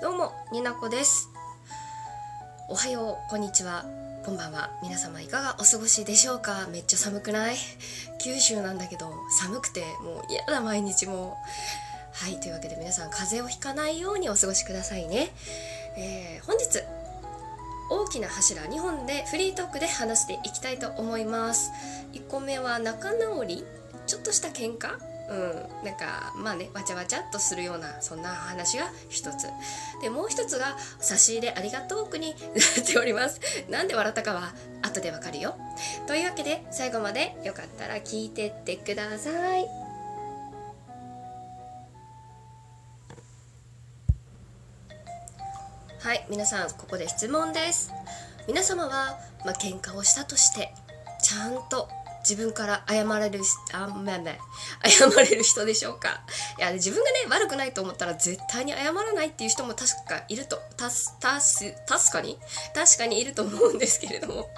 [0.00, 1.28] どうもになこです。
[2.68, 3.84] おはようこんにちは。
[4.24, 4.70] こんばんは。
[4.82, 6.66] 皆様いかがお過ごしでしょうか？
[6.72, 7.56] めっちゃ寒くない？
[8.18, 11.36] 九州なんだけど寒くてもう嫌だ毎日も
[12.14, 15.28] はいというわけで皆さん風邪をひかないようにお過ごしくださいね、
[15.98, 16.82] えー、本日
[17.90, 21.72] 大きな柱2本でフリートークで話していきたいと思います。
[22.14, 23.64] 1個目は仲直り。
[24.06, 24.96] ちょっとした喧嘩？
[25.30, 29.46] うん、なんかまあねわちゃわちゃっとするようなそんな話が一つ。
[30.02, 32.34] でもう一つが差し入れありがとうくに
[32.76, 33.40] なっております。
[33.70, 34.52] なんで笑ったかは
[34.82, 35.56] 後でわかるよ。
[36.08, 39.66] というわけで最後までよかったら聞いてってください。
[46.00, 47.92] はい皆さんここで質問です。
[48.48, 50.74] 皆様はまあ喧嘩をしたとして
[51.22, 51.88] ちゃんと
[52.20, 53.40] 自分から謝れる
[53.72, 54.38] あんめめ
[54.84, 56.20] 謝れる人でしょうか？
[56.58, 62.38] いや自分がね悪くないと思ったら絶対に謝らないっていう人も確かいるとたすたす確かに？
[62.74, 64.48] 確かにいると思うんですけれども。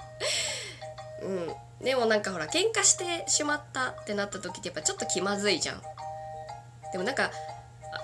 [1.22, 1.84] うん。
[1.84, 5.82] でもなんかほら喧嘩してしまったってなった時ってやっぱちょっと気まずいじゃん。
[6.92, 7.30] でもなんか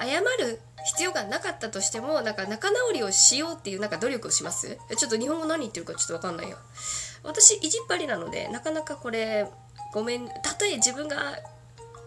[0.00, 4.78] 謝る必要がなかったとしてもなんか仲直りをしようっていうなんか努力をします？
[4.96, 6.58] ちょっと日本語何言ってるかちょっと分かんないよ。
[7.22, 9.46] 私意地っ張りなのでなかなかこれ
[9.92, 11.16] ごめんたとえ自分が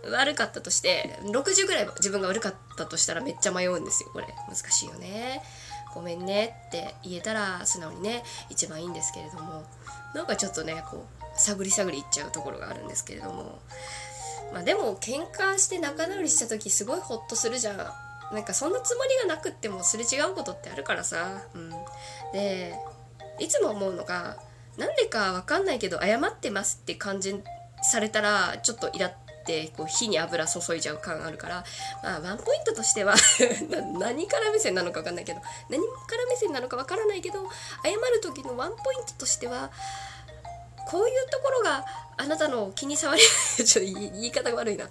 [0.09, 4.27] 悪かったとして60ぐらい自分が悪かったとしたらめっちゃ迷うんですよこれ。
[4.47, 5.43] 難しいよね。
[5.93, 9.63] ごめんねって言えたら素直にね一番いいんですけれども。
[10.13, 13.59] なんかちょっとねこう探り探りいっちゃうところがあるんですけれども。
[14.53, 17.77] まあでも喧嘩して仲直りした時すごいホッとするじゃん。
[18.33, 21.69] なんかそんなつもりがなくってもすれ違うことってあるからさ、うん、
[22.31, 22.73] で
[23.39, 24.37] いつも思うのが
[24.77, 27.35] なんでかわかんないけど謝ってますって感じ
[27.83, 29.13] されたらちょっとイラっ
[29.45, 31.63] てこう火に油注いじゃう感あるから
[32.03, 33.15] まあワンポイントとしては
[33.99, 37.43] 何から目線なのかわかんないけど何から目線なのかわからないけど
[37.83, 39.71] 謝る時のワンポイントとしては
[40.87, 41.85] こういうところが
[42.17, 43.25] あなたの気に障り
[43.65, 44.89] ちょっと言い方が悪いな。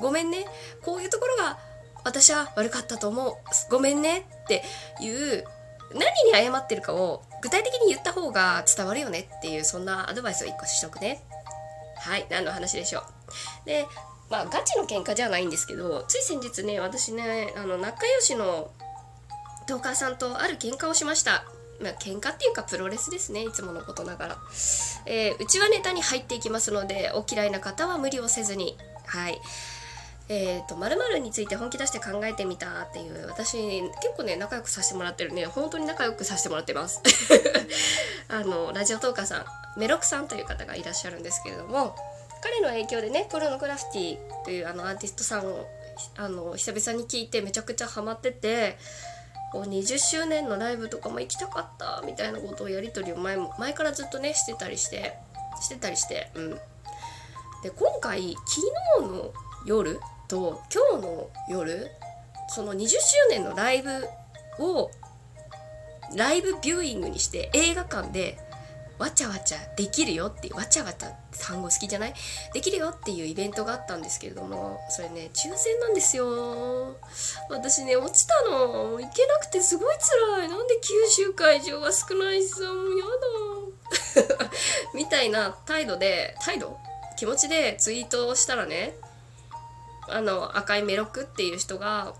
[0.00, 0.46] ごめんね。
[0.82, 1.58] こういうところが
[2.04, 3.36] 私は悪かったと思う。
[3.70, 4.26] ごめんね。
[4.44, 4.62] って
[5.00, 5.44] いう
[5.94, 11.22] 何に謝ってるかを具体的に言った方が伝わるよねっていうそんなアドバイスを1個しとくね。
[11.98, 13.66] はい何の話でしょう。
[13.66, 13.86] で
[14.30, 18.70] まあガチの喧嘩じゃないんですけどつい先日ね私ねあの仲良しの
[19.66, 21.44] トーカーさんとある喧嘩をしました。
[21.80, 24.38] まあ、喧嘩っていうかプロレスですねいつものことながら、
[25.04, 28.76] えー、うちはネタに入っていきますのでお嫌いな方は無理をせずに。
[29.06, 29.40] はい。
[30.34, 35.44] えーと、〇〇について本気出して考えてみたっていう私結構ね仲良くさせてもらってるね。
[35.44, 37.02] 本当に仲良くさせてもらってます。
[38.28, 39.44] あのラジオトーカーさん
[39.78, 41.94] メロクさんという方がいらっしゃるんですけれども
[42.42, 45.68] 彼の影響でねプロのクラフティというあのアーティストさんを
[46.16, 48.78] あの久々に聞いてめちゃくちゃハマってて
[49.52, 55.18] こう20周年のライブとかも行きたかったみたいなことをやり取りを前も前からずっとねしてたりして
[55.60, 56.50] してたりしてうん。
[57.62, 59.32] で今回昨日の
[59.66, 60.00] 夜
[60.32, 61.90] と今日の夜
[62.48, 62.96] その20周
[63.28, 63.90] 年のライブ
[64.64, 64.90] を
[66.16, 68.38] ライブビューイングにして映画館で
[68.98, 72.14] わちゃわちゃできるよっていうわちゃわちゃって単語好きじゃない？
[72.54, 76.96] できるよっていうイベントがあったんですけれどもそれね抽選なんですよ。
[77.50, 78.92] 私ね落ちたの。
[78.92, 80.48] 行けなくてすごい辛い。
[80.48, 82.60] なんで九州会場は少ないしさ。
[82.62, 82.98] もう
[84.24, 84.48] やだ。
[84.94, 86.78] みたいな態度で態度？
[87.18, 88.94] 気持ちでツイートをしたらね
[90.12, 92.14] あの赤いメロクっていう人が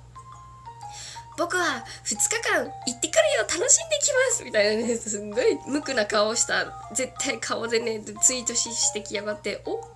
[1.39, 9.93] 僕は2日間行ってくるよ楽しんできますみたいなねすんごい無垢な顔をした絶対顔でねツイートししてきやがっておお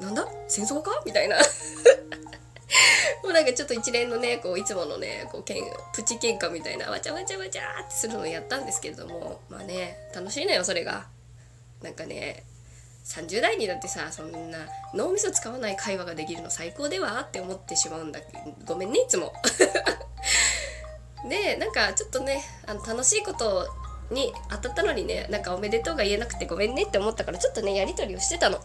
[0.00, 0.28] なんだ？
[0.46, 1.02] 戦争か？
[1.06, 1.38] みたいな。
[3.22, 5.64] もうなんかちょっと一連のねこういつものねこうけん
[5.94, 11.06] プチ喧嘩みたいなわちゃわちゃわちゃってするのをやったんですけれどもまあね楽しいのよそれが。
[11.82, 12.44] なんかね
[13.06, 14.58] 30代になってさそんな
[14.92, 19.32] 脳みそ使わない会話ができるの最高ではって思ってしまうんだけどごめんねいつも
[21.28, 23.68] でなんかちょっとねあの楽しいこと
[24.10, 28.60] に当たったのにねなんかおめでとうが言えなくてごめんねって思ったからちょっとねやり取りをしてたの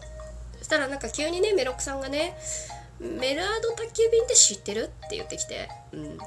[0.57, 2.35] そしたらなんか急にねメロクさんがね
[2.99, 6.17] 「メラード宅急便って知ってる?」って言ってきて「うん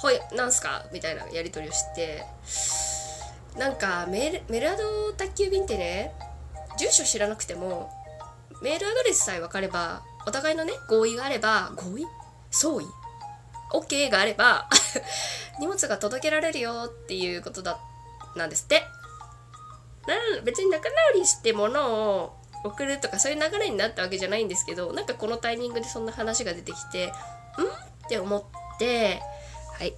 [0.00, 2.24] ほいなんすか?」みたいなやり取りをして
[3.56, 6.14] なんかメメラード宅急便ってね
[6.78, 7.90] 住所知らなくても
[8.62, 12.06] メールアドレスさえ分かればお互いのね合意があれば合意？
[12.50, 12.86] 相違
[13.72, 14.68] ？OK があれば
[15.58, 17.78] 荷物が届けられるよっていうことだ
[18.36, 18.82] なんですって。
[20.06, 21.80] な別に仲直りして物
[22.20, 27.10] を送るとかそういう流れになったわけじゃないんですけどなんかこのタイミングでそんな話が出てきてん？
[27.10, 27.14] っ
[28.08, 29.22] て思って
[29.78, 29.94] はい。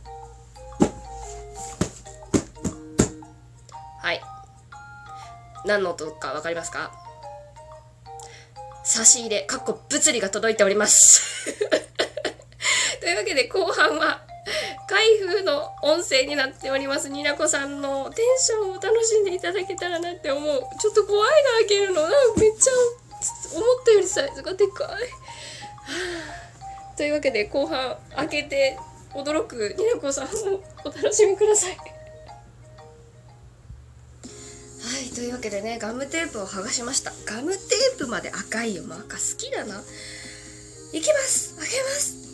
[5.64, 6.92] 何の音か分かりますか？
[8.84, 11.54] 差し入れかっこ物理が届いております。
[13.00, 14.22] というわけで後半は
[14.86, 17.08] 開封の音声になっております。
[17.08, 20.60] になこさんのテンションを楽しんでいただけたらなって思う。
[20.78, 22.02] ちょっと怖いな開けるの。
[22.02, 22.70] なんかめっちゃ
[23.54, 24.88] 思ったよりサイズがでかい、
[26.96, 28.78] というわけで後半開けて
[29.14, 31.93] 驚くになこさんをお楽しみください。
[35.14, 37.12] というわけでねガムテープを剥がしました。
[37.24, 38.82] ガムテープまで赤いよ。
[38.82, 39.80] もう赤好きだな。
[40.92, 41.56] いきます。
[41.58, 42.24] 開けます。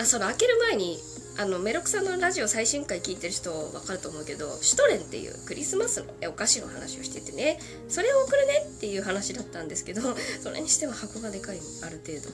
[0.00, 0.98] あその開ける前に
[1.38, 7.58] あのメロクさんのラジオ最新回聞いてる人分かると思うけどシュトレンっていうクリスマスのお菓子の話をしててね。
[7.88, 10.02] それを送るねっていう話だったんですけど
[10.42, 12.28] それにしては箱がでかいある程度。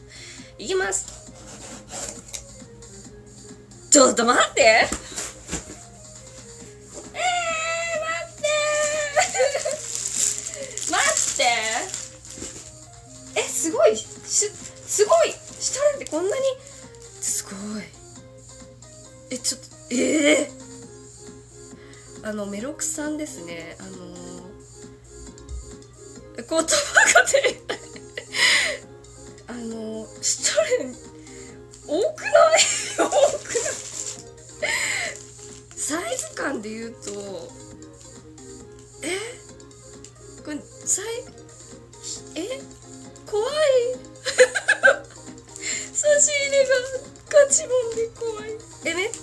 [0.58, 1.06] いきます。
[3.88, 4.86] ちょっと、待って。
[13.66, 16.42] すごいすごいシュトレンってこんなに？
[17.20, 17.82] すごい。
[19.30, 23.76] えちょっとええー、あのメロクさんですね。
[23.80, 26.64] あのー、言葉が
[27.26, 27.56] 出ない
[29.48, 30.94] あのー、シュトレン
[31.88, 32.32] 多くない？
[32.98, 33.72] 多くない。
[35.76, 37.10] サイズ感で言うと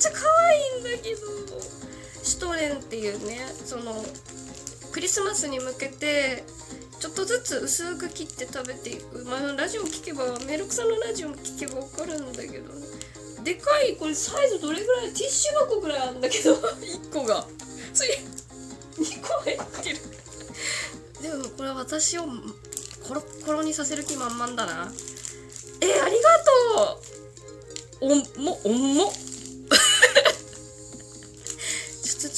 [0.03, 0.19] ちゃ可
[0.49, 1.33] 愛いんだけど。
[2.23, 4.03] シュトレンっていうねその
[4.93, 6.45] クリスマスに向けて
[6.99, 9.25] ちょっとずつ薄く切って食べていく。
[9.25, 12.85] まあラジオ聞けばメルクさんのラジオも聞けば分かるんだけどね。
[13.43, 16.55] でかいこれサイズどれぐらいティッシュ箱ぐらいあるんだけど。
[16.79, 17.45] 1個が。
[17.93, 18.19] それ
[18.97, 19.99] 2個入ってる。
[21.21, 22.23] でもこれ私を
[23.05, 24.93] コロッコロにさせる気満々だな。
[25.81, 26.39] えありが
[26.77, 26.99] と
[28.01, 28.13] う。
[28.37, 29.22] おもおも。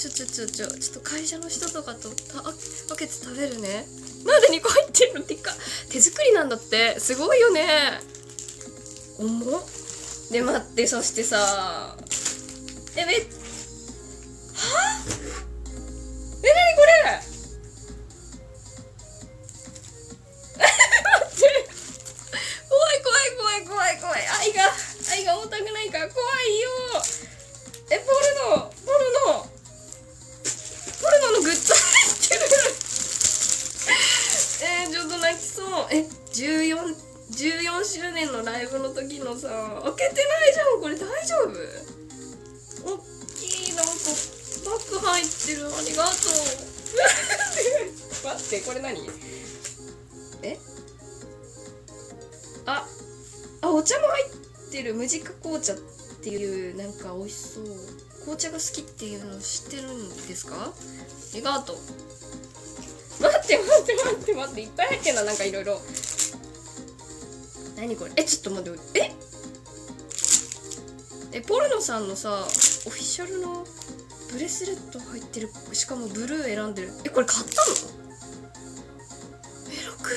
[0.05, 2.53] ちょちょちょちょちょっと会社の人とかとた分
[2.95, 3.87] けて食べるね。
[4.23, 5.51] なんで2個入ってるのてか
[5.89, 6.99] 手作りなんだって。
[6.99, 7.99] すごいよね。
[9.17, 9.61] 重っ。
[10.31, 11.95] で待ってそしてさ
[12.97, 13.19] えめは？
[16.43, 17.21] えなにこれ？
[20.61, 20.69] 待
[21.25, 21.69] って。
[22.69, 24.27] 怖い怖い怖い怖い怖い。
[24.41, 24.71] 愛が
[25.11, 26.69] 愛が重たくないか怖いよ。
[27.89, 28.17] えポル
[28.51, 28.74] ノポルノ
[35.91, 36.95] え14
[37.31, 39.47] 14周年のライブの時のさ
[39.83, 40.81] 開けてないじゃん。
[40.81, 41.35] これ大丈
[42.85, 42.91] 夫？
[42.93, 43.01] おっ
[43.35, 43.91] きいなんか
[44.65, 45.67] バッグ入ってる。
[45.67, 46.15] ありがとう。
[48.25, 49.09] 待ってこれ何？
[50.43, 50.59] え？
[52.67, 52.87] あ
[53.61, 54.93] あお茶も入ってる。
[54.93, 55.77] ムジカ紅茶っ
[56.21, 57.65] ていうなんか美味しそう。
[58.21, 60.55] 紅茶が好きっていうの知ってるんですか？
[60.67, 60.73] あ
[61.33, 61.75] りがとう。
[61.77, 61.85] 待
[63.45, 65.79] って待って待って待っていっぱい入ってんななんかいろいろ。
[67.77, 68.11] 何これ？
[68.17, 68.99] えちょっと待って。
[68.99, 69.11] え？
[71.33, 73.65] えポルノさんのさオフィシャルの
[74.31, 76.91] ブレスレット入ってるしかもブルー選んでる。
[77.05, 77.73] えこれ買ったの？
[79.69, 80.09] メロク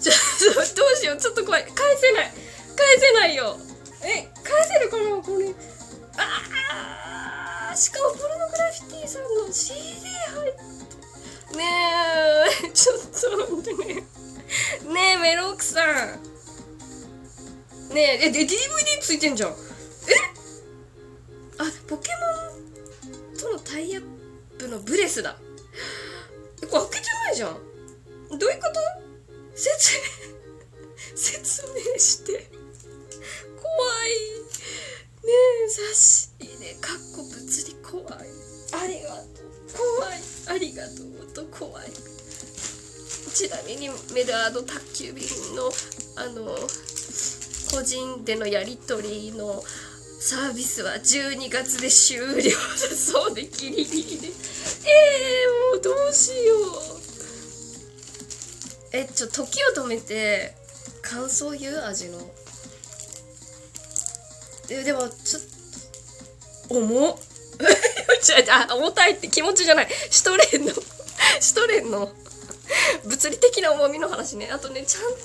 [0.00, 0.12] ちょ
[0.54, 0.64] どう
[0.96, 1.16] しよう。
[1.16, 1.64] ちょっと怖い。
[1.64, 2.32] 返せない。
[2.76, 3.56] 返せないよ。
[4.02, 5.54] え返せるかなこれ
[6.18, 10.75] ああしかもポルノグラフィティさんの CD 入って
[11.56, 11.64] ね
[12.64, 12.70] え。
[12.74, 13.94] ちょっと待ってね。
[13.94, 14.02] ね
[15.14, 16.22] えメロクさん。
[17.94, 18.48] ねええ DVD
[19.00, 19.50] ついてんじゃん。
[19.50, 19.54] え？
[21.58, 24.02] あポケモンとのタイアッ
[24.58, 25.36] プのブレスだ。
[26.70, 27.58] これ開けてないじゃん。
[28.38, 28.80] どういうこと？
[29.54, 32.50] 説明説明して。
[33.56, 34.10] 怖い。
[35.24, 35.32] ね
[35.66, 36.74] え差し入れ。
[36.74, 38.06] かっこ物理怖い。
[38.72, 39.46] ありがとう。
[39.98, 40.20] 怖い。
[40.48, 41.15] ありがとう。
[41.36, 41.90] と怖い。
[43.34, 45.70] ちなみにメダード宅急便の
[46.16, 46.56] あの
[47.70, 49.62] 個人でのやり取りの
[50.18, 52.56] サービスは12月で終了だ
[52.96, 54.28] そうでギリギリで。
[54.28, 56.96] えー、もうどうしよう。
[58.92, 60.54] えちょ時を止めて
[61.02, 61.84] 感想言う？
[61.84, 62.18] 味の。
[64.70, 65.42] えでもちょっ
[66.68, 67.16] と重っ。
[68.70, 69.88] 重たいって気持ちじゃない。
[70.10, 70.95] シュトレンの。
[71.40, 72.12] シュトレンの
[73.04, 74.50] 物理的な重みの話ね。
[74.50, 75.22] あとねちゃんとね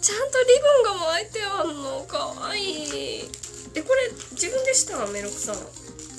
[0.00, 2.04] ちゃんとリボンが巻いてあんの。
[2.04, 2.60] かわい
[3.20, 3.30] い。
[3.74, 5.56] えこれ自分でしたメロクさん。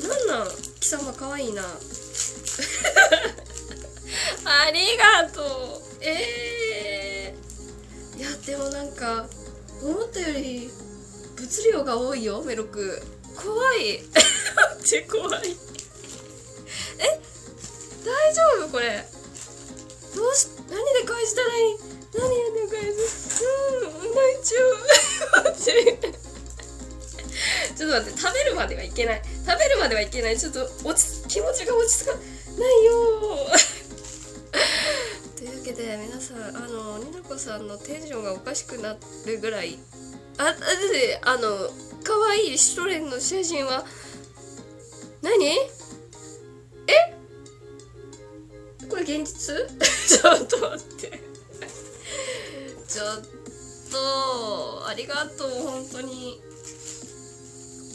[0.07, 0.47] なんなん
[0.79, 1.63] 貴様かわいいな。
[4.45, 5.47] ありがとう。
[6.01, 9.27] えー、いやでもなんか
[9.81, 10.69] 思ったより
[11.39, 13.01] 物量が多いよメロク。
[13.35, 14.01] 怖い。
[14.55, 15.55] マジ怖い。
[16.99, 17.21] え？
[18.05, 19.03] 大丈夫これ。
[20.15, 21.77] どうし何で返したらいい？
[22.13, 23.43] 何で返す。
[23.43, 23.47] う
[23.89, 24.77] ん泣いちゃう。
[25.43, 26.13] 待って
[27.75, 29.21] ちょっと待って食べるまではいけない。
[29.45, 30.37] 食べるまではいけない。
[30.37, 32.93] ちょっと落ち気持ちが落ち着かないよ。
[35.35, 38.95] というわけで皆さんあのになこさんのテンションがおかしくな
[39.25, 39.77] るぐらい。
[40.37, 40.53] ああ
[40.91, 41.69] であの
[42.03, 43.83] 可愛いシュトレンの写真は
[45.21, 45.57] 何？
[49.05, 49.55] 現実？
[50.19, 51.19] ちょっと待って。
[52.87, 53.23] ちょっ
[53.91, 56.41] とありがとう本当に。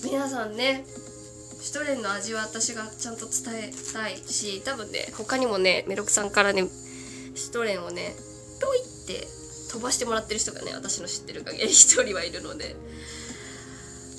[0.02, 0.86] 皆さんね
[1.60, 6.66] シュトレンの味は私がちゃんと伝えたいし多分ね他にもねメロクさんからね
[7.34, 8.16] シュトレンをね
[8.62, 9.28] ロイって
[9.70, 12.74] 飛ばしてもらってる人がね私の知ってる限り一人はいるので。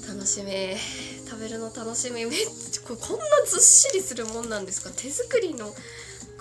[0.07, 0.51] 楽しみ。
[1.29, 2.25] 食べるの楽しみ。
[2.25, 4.89] めっちゃここんなずっしりするもんなんですか？
[4.95, 5.73] 手作りの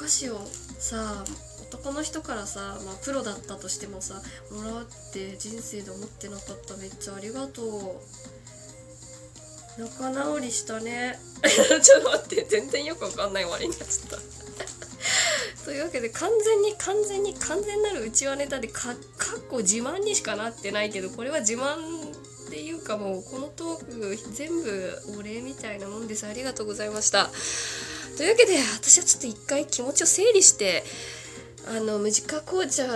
[0.00, 0.38] お菓子を
[0.78, 1.24] さ
[1.60, 4.14] 男の人からさ、まあ、プロだったとしてもさ
[4.50, 8.00] もらうって人生で思ってなかっためっちゃありがとう。
[9.78, 11.18] 仲直りしたね。
[11.44, 14.18] ちょっと待って全然よくわかんない終わりになっちゃった。
[15.66, 21.76] というわけで完全に完全に完全なるうちわネタでかかっこ自慢にしかなってないけどこれは自慢
[22.46, 26.26] っていうかもうこのトーク全部お礼みたいなもんです。
[26.26, 27.30] ありがとうございました。
[28.20, 30.84] というわけで私はちょっと一回気持ちを整理して
[31.66, 32.86] あのムジカ紅茶を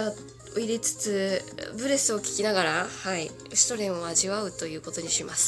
[0.58, 1.42] 入れつつ
[1.78, 5.42] ブレスを聞きながらはいシュトレンを味わうということにします。